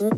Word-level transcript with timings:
I 0.00 0.10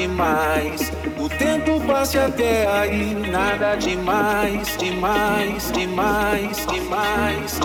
demais. 0.00 0.92
O 1.18 1.28
tempo 1.28 1.80
passe 1.86 2.18
até 2.18 2.66
aí, 2.66 3.14
nada 3.14 3.74
demais, 3.76 4.76
demais, 4.78 5.70
demais, 5.72 6.66
demais. 6.66 7.59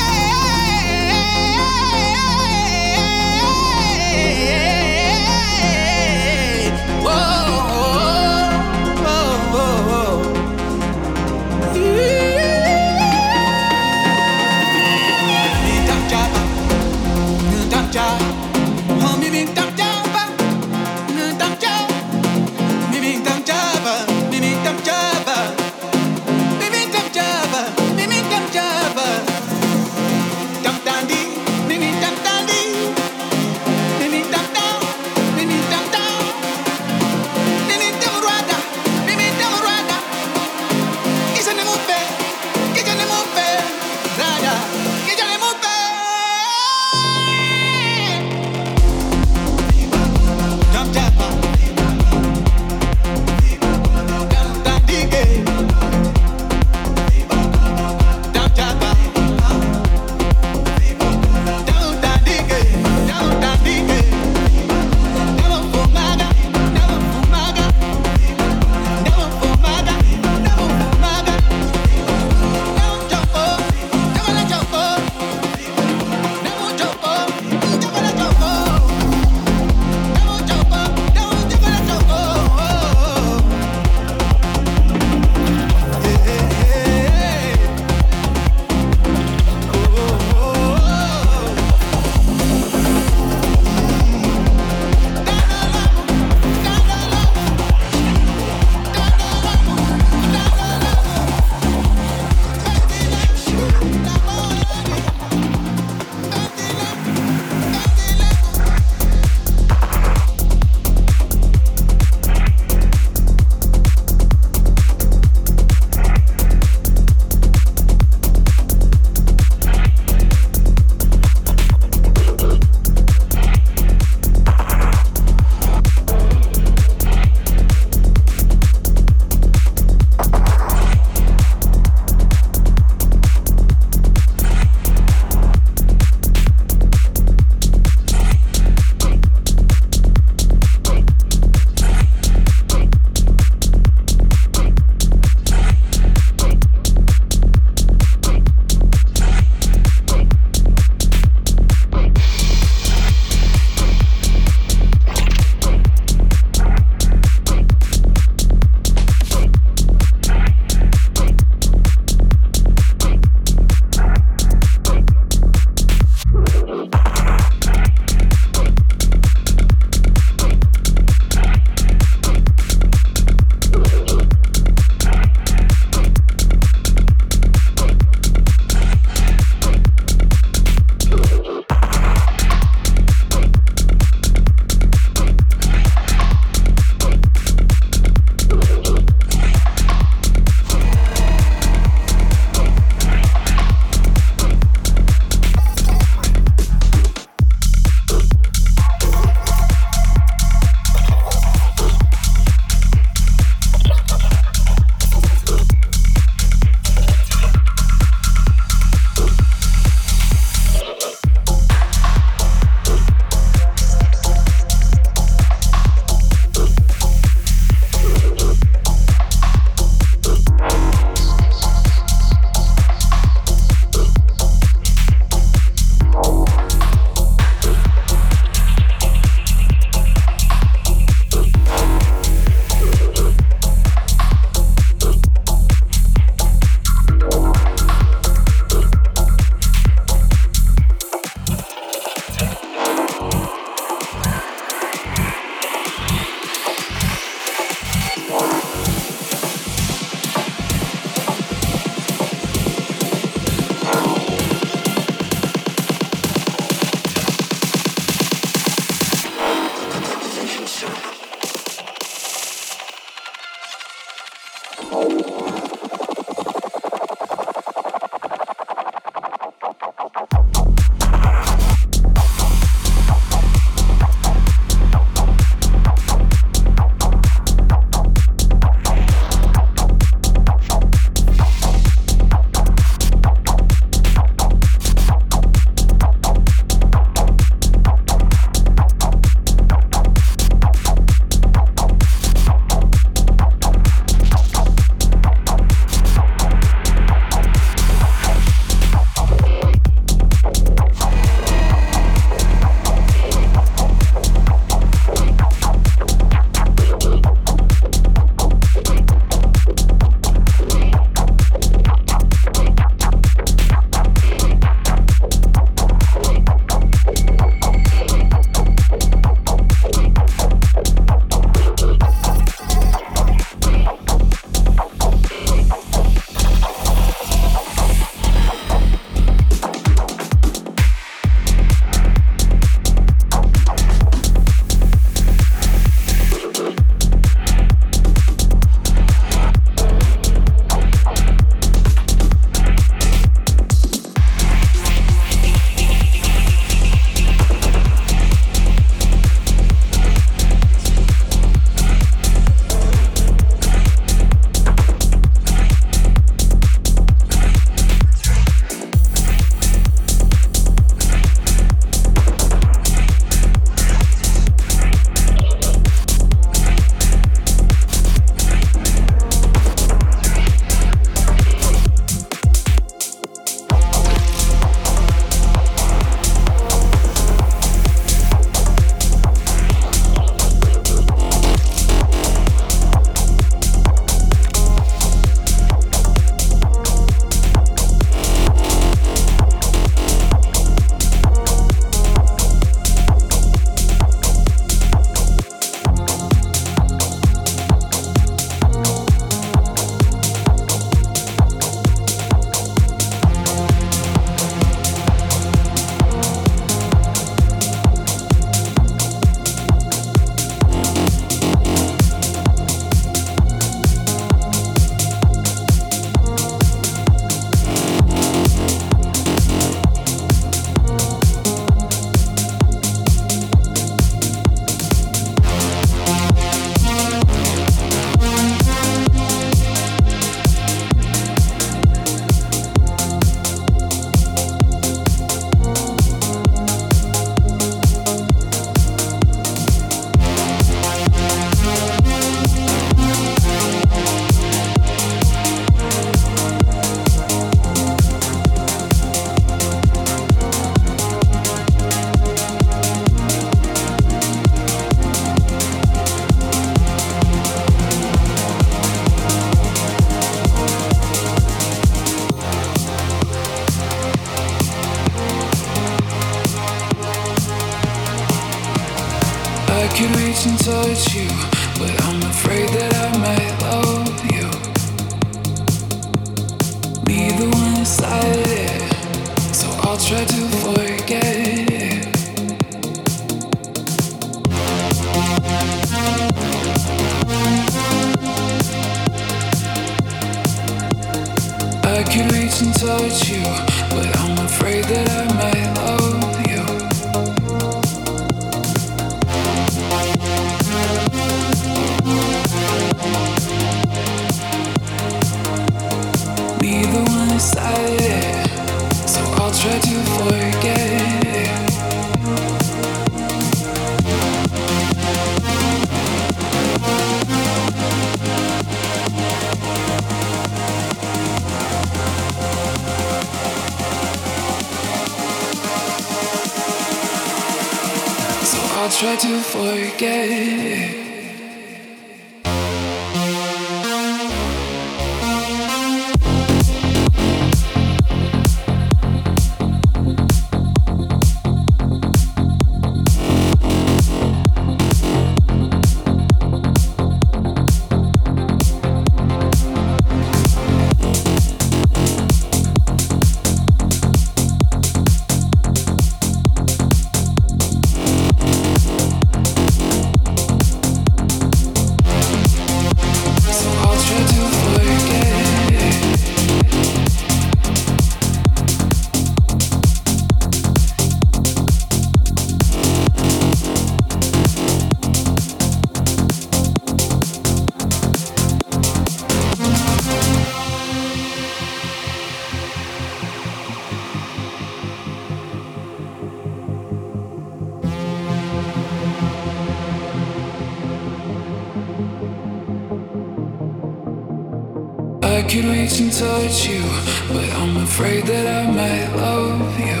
reach 595.64 596.00
and 596.00 596.12
touch 596.12 596.66
you, 596.66 596.82
but 597.28 597.48
I'm 597.54 597.76
afraid 597.78 598.24
that 598.26 598.46
I 598.46 598.66
might 598.70 599.16
love 599.16 599.78
you. 599.78 600.00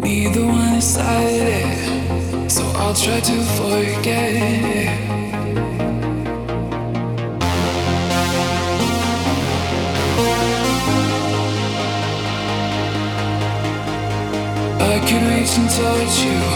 Neither 0.00 0.46
one 0.46 0.74
decided 0.74 1.48
it, 1.66 2.50
so 2.50 2.62
I'll 2.76 2.94
try 2.94 3.20
to 3.20 3.42
forget 3.58 4.34
it. 4.34 5.14
I 14.80 14.98
could 15.06 15.22
reach 15.30 15.58
and 15.58 15.70
touch 15.70 16.24
you 16.24 16.53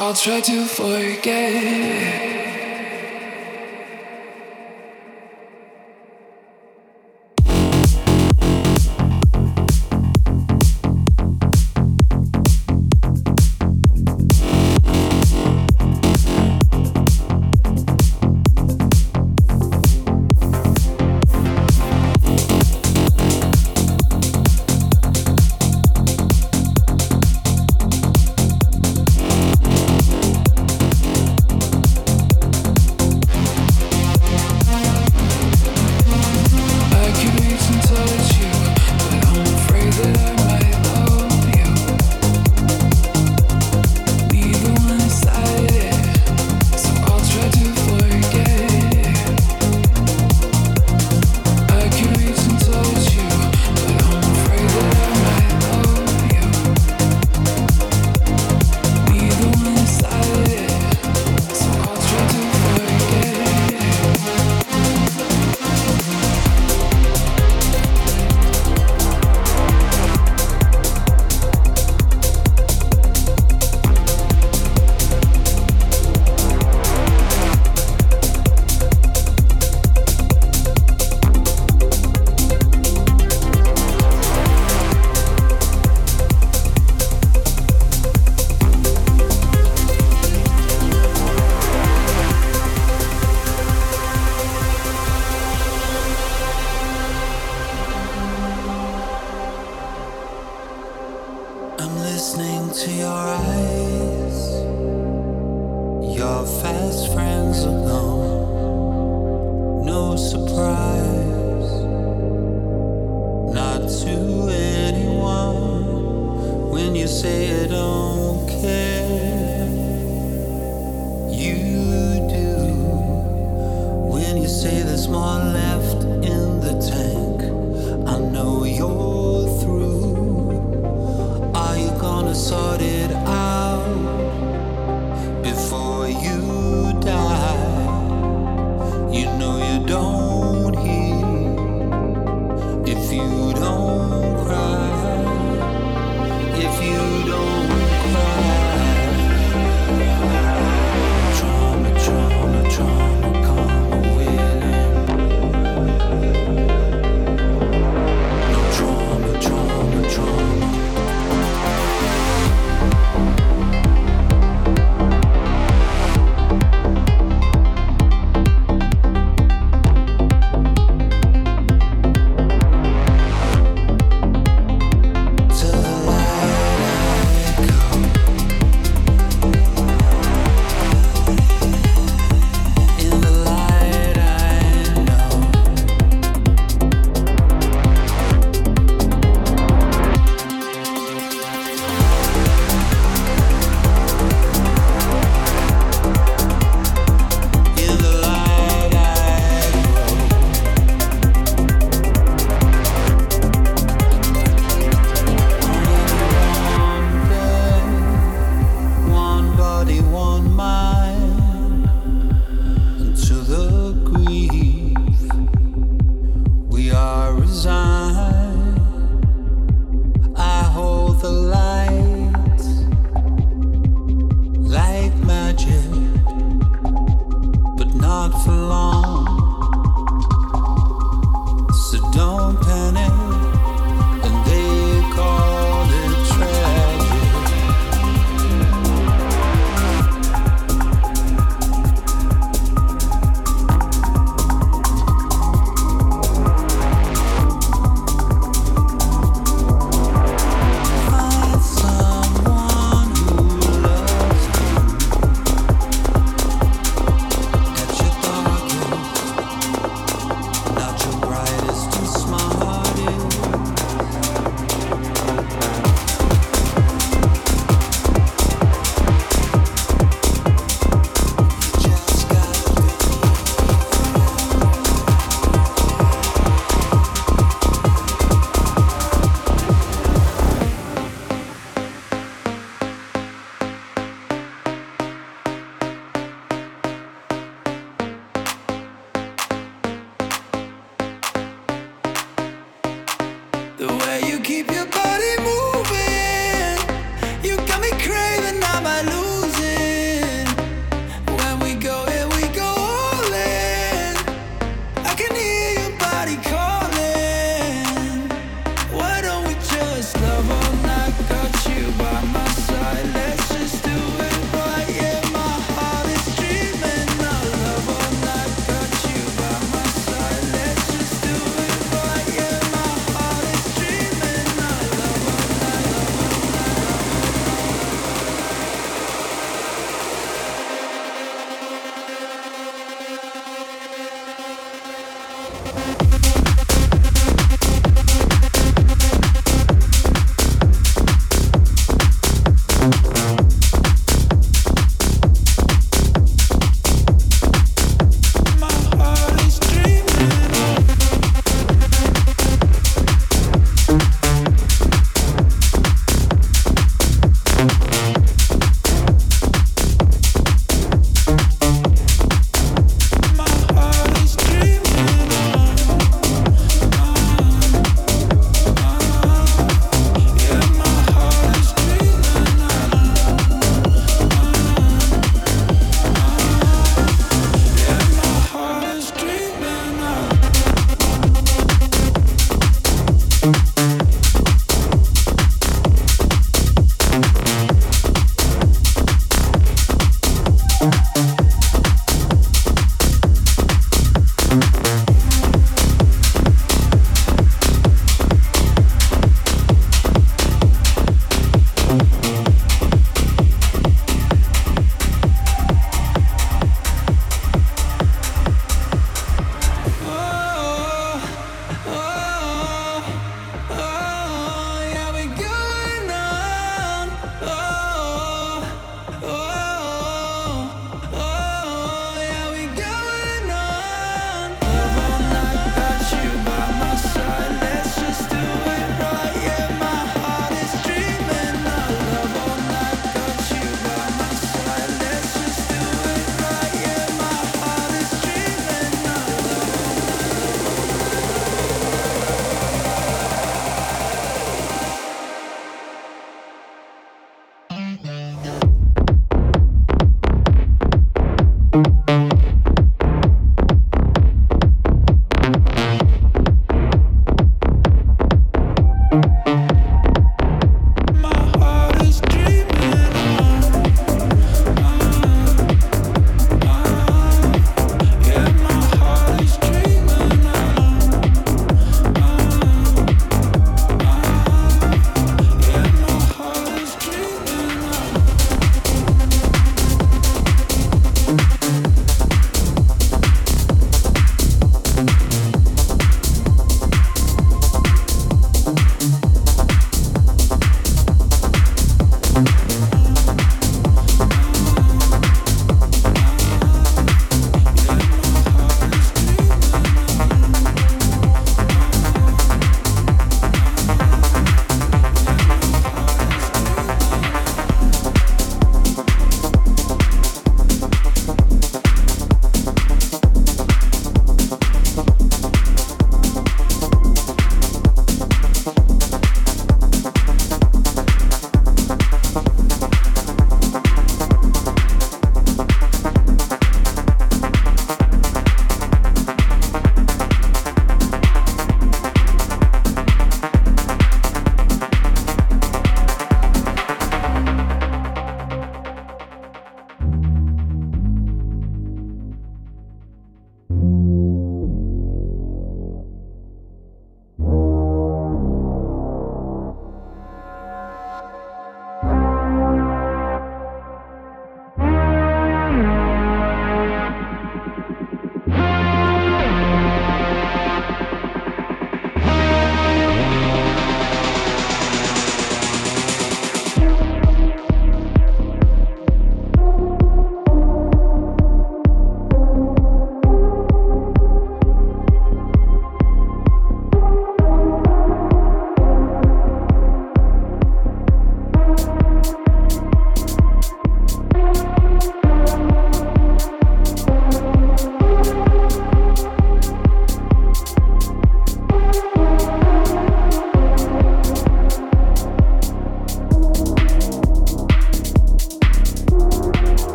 I'll 0.00 0.14
try 0.14 0.40
to 0.40 0.64
forget. 0.64 2.19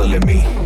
level 0.00 0.20
me. 0.26 0.59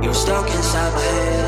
You're 0.00 0.14
stuck 0.14 0.48
inside 0.48 0.92
my 0.94 1.00
head. 1.00 1.47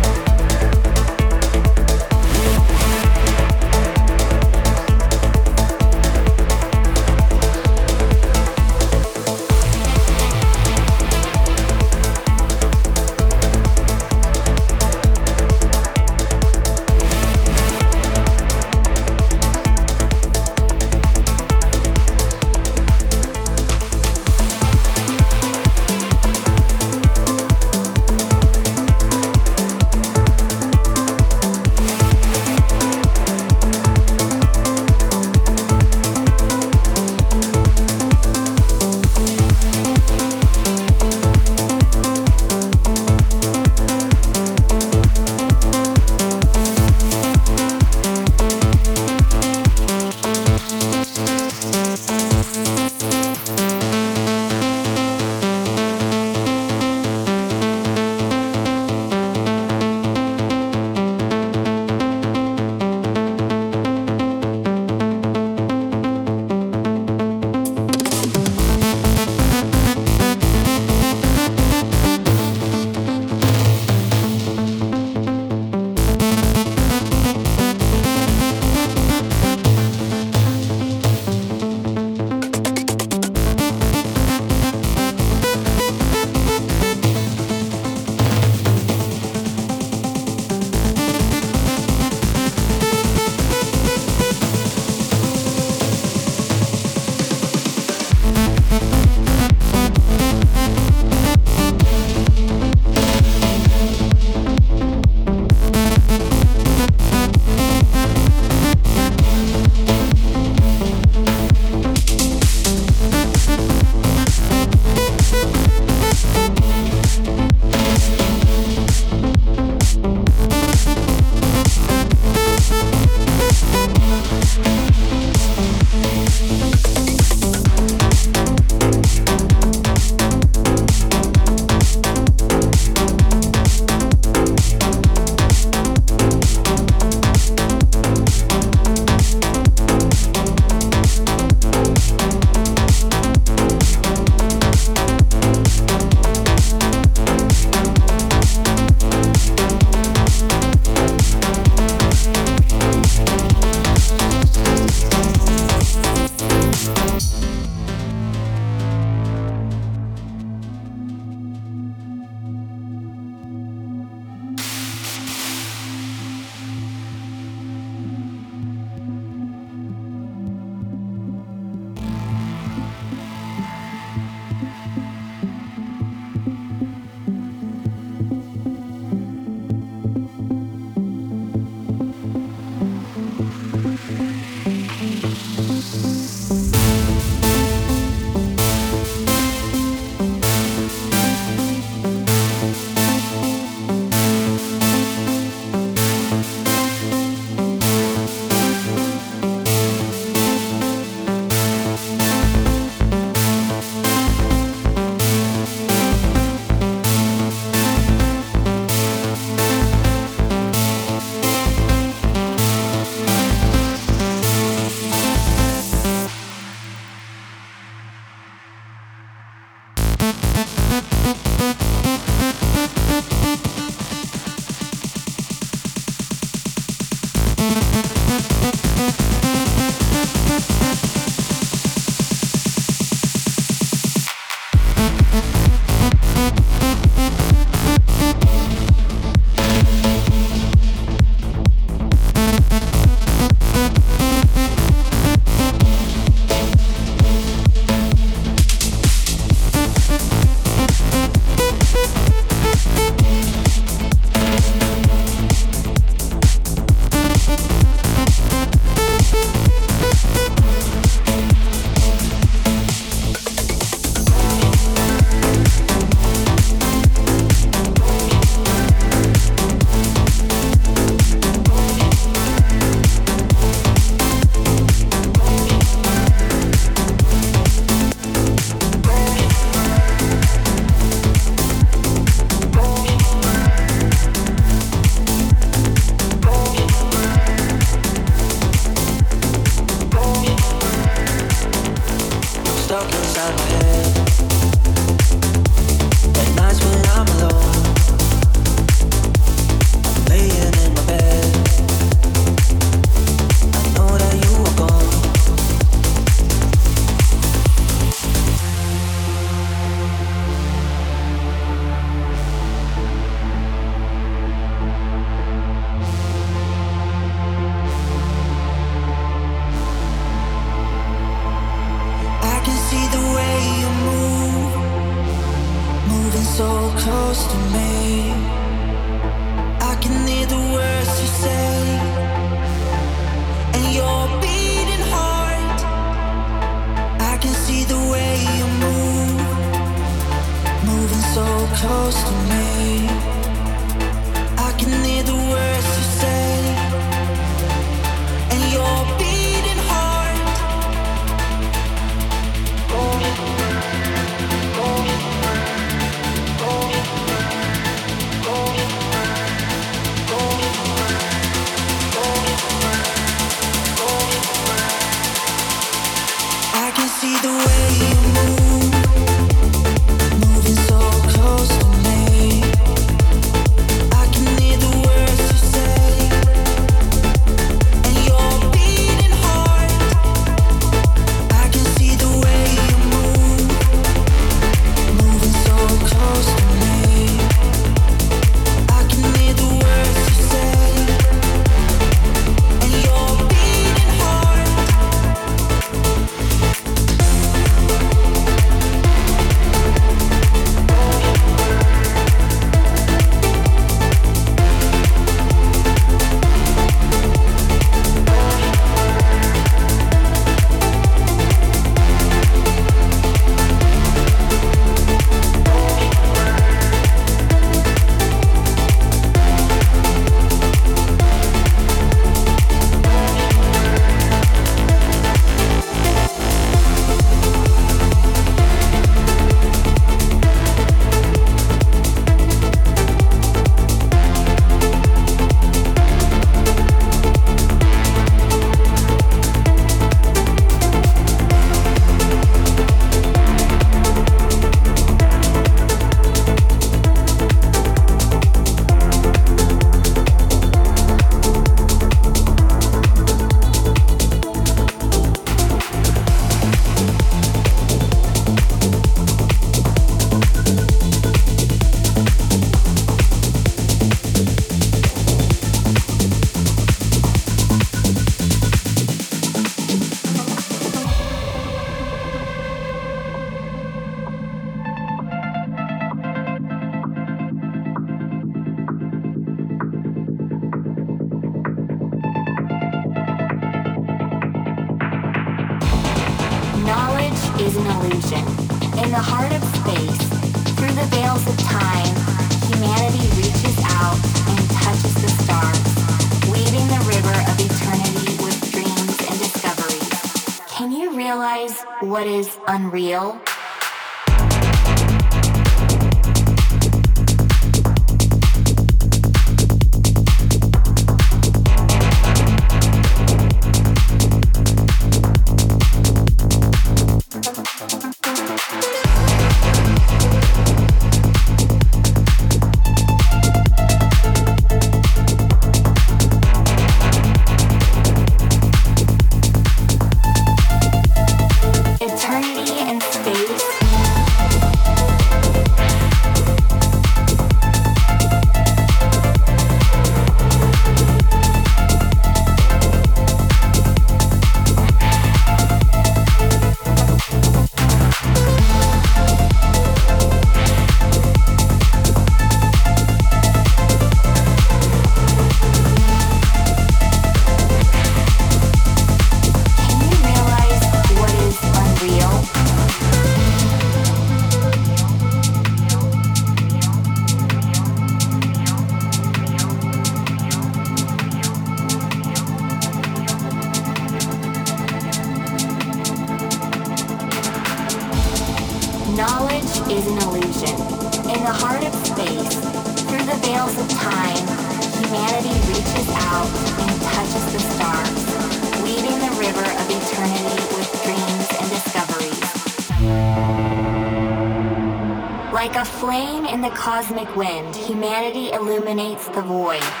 Cosmic 597.21 597.35
wind, 597.35 597.75
humanity 597.75 598.51
illuminates 598.51 599.27
the 599.27 599.41
void. 599.41 600.00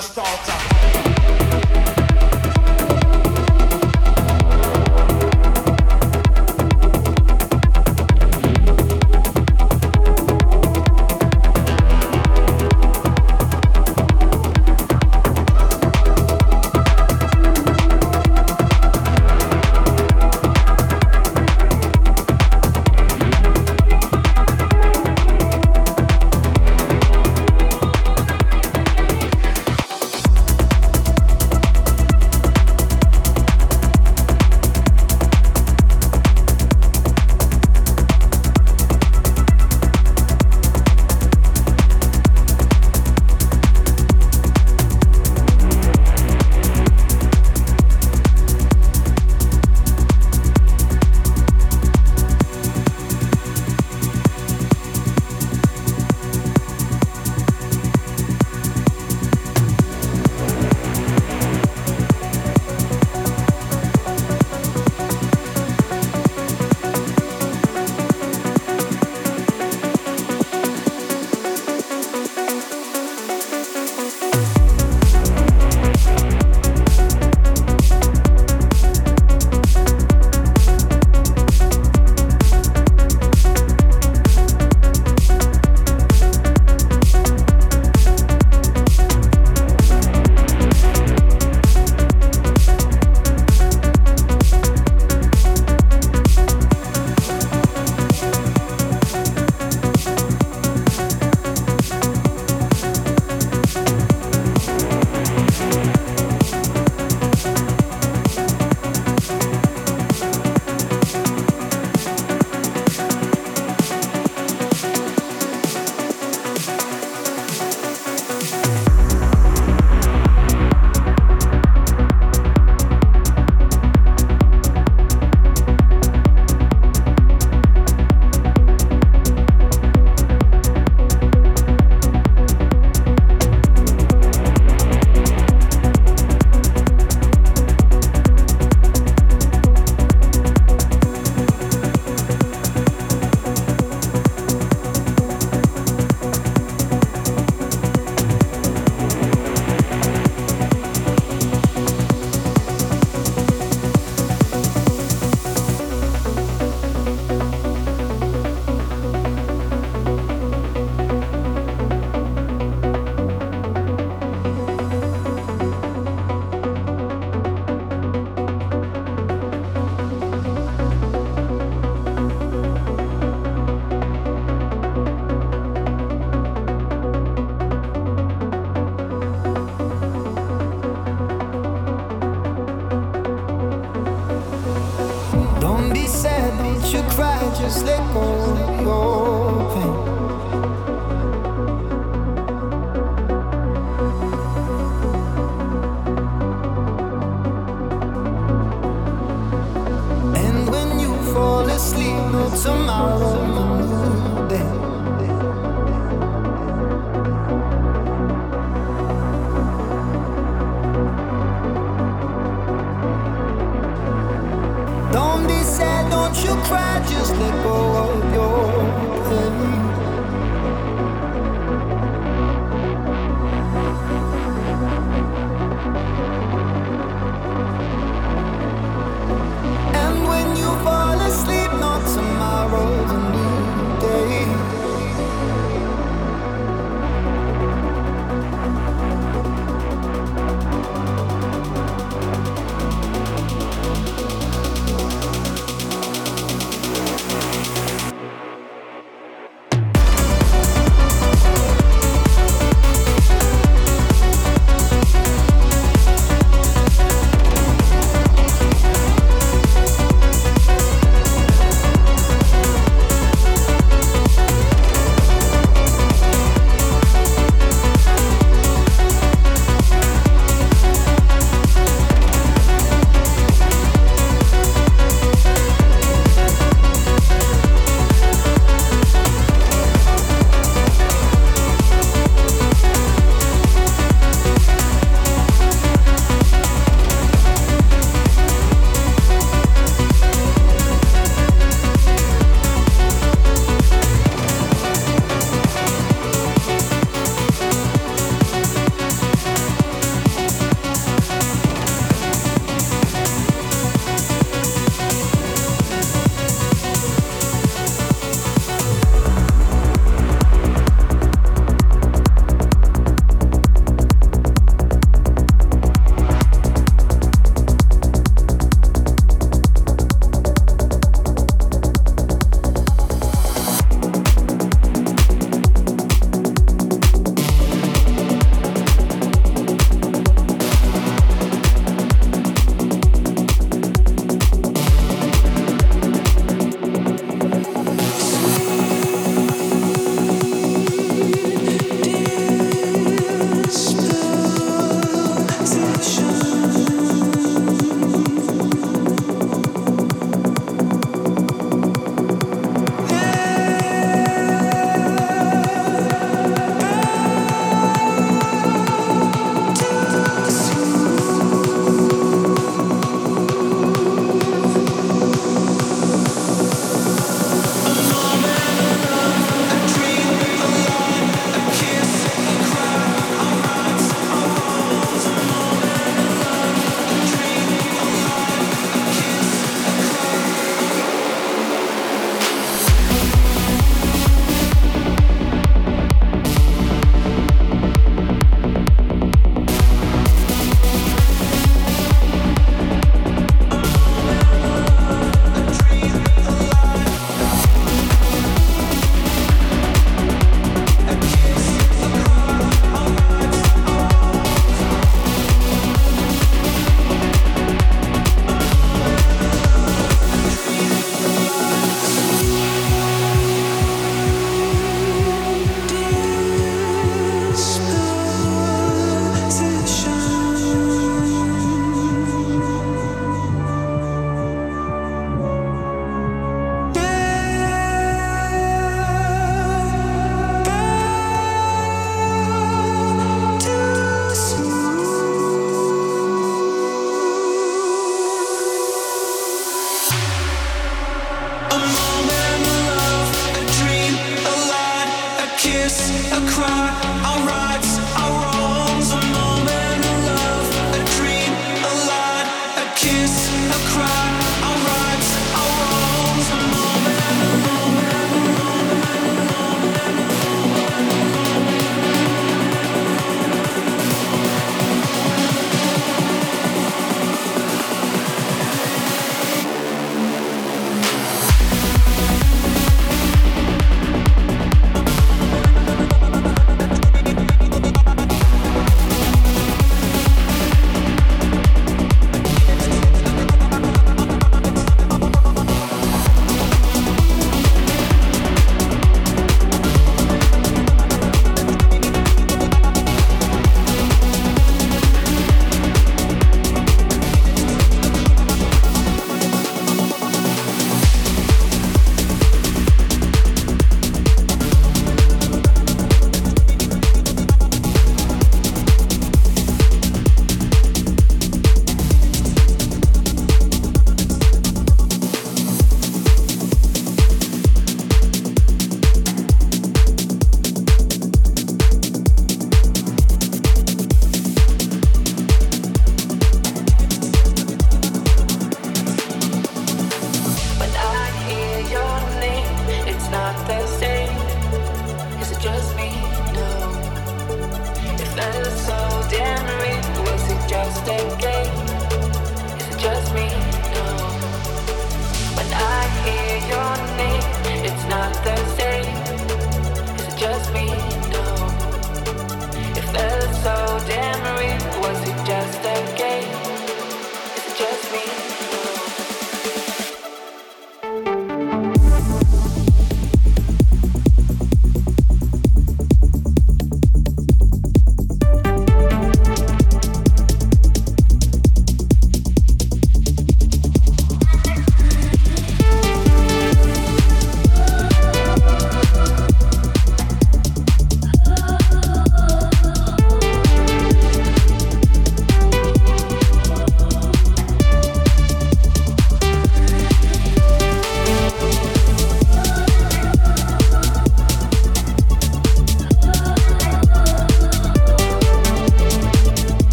just 0.00 0.14
thought 0.14 0.48
I 0.48 0.59